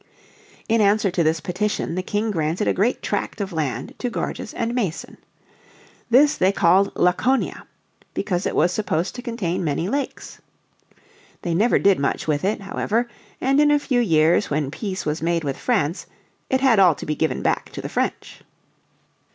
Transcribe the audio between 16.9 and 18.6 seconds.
to be given back to the French.